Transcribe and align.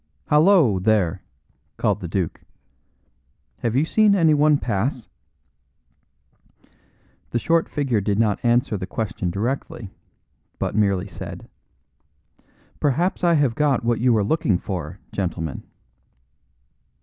"Hallo, 0.29 0.79
there!" 0.79 1.21
called 1.77 1.97
out 1.99 2.01
the 2.01 2.07
duke. 2.07 2.41
"Have 3.59 3.75
you 3.75 3.85
seen 3.85 4.15
anyone 4.15 4.57
pass?" 4.57 5.07
The 7.29 7.37
short 7.37 7.69
figure 7.69 8.01
did 8.01 8.17
not 8.17 8.43
answer 8.43 8.77
the 8.77 8.87
question 8.87 9.29
directly, 9.29 9.91
but 10.57 10.73
merely 10.73 11.07
said: 11.07 11.47
"Perhaps 12.79 13.23
I 13.23 13.35
have 13.35 13.53
got 13.53 13.83
what 13.85 13.99
you 13.99 14.17
are 14.17 14.23
looking 14.23 14.57
for, 14.57 14.97
gentlemen." 15.11 15.61